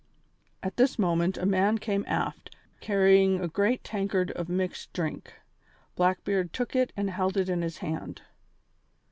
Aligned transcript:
At 0.63 0.77
this 0.77 0.97
moment 0.97 1.37
a 1.37 1.45
man 1.45 1.77
came 1.77 2.03
aft, 2.07 2.55
carrying 2.79 3.39
a 3.39 3.47
great 3.47 3.83
tankard 3.83 4.31
of 4.31 4.49
mixed 4.49 4.91
drink. 4.93 5.35
Blackbeard 5.95 6.53
took 6.53 6.75
it 6.75 6.91
and 6.97 7.11
held 7.11 7.37
it 7.37 7.49
in 7.49 7.61
his 7.61 7.77
hand. 7.85 8.23